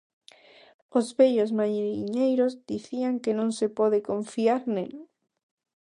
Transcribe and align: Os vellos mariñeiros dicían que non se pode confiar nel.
Os 0.97 1.07
vellos 1.17 1.51
mariñeiros 1.59 2.53
dicían 2.71 3.15
que 3.23 3.31
non 3.39 3.49
se 3.57 3.67
pode 3.77 3.99
confiar 4.09 4.61
nel. 4.75 4.93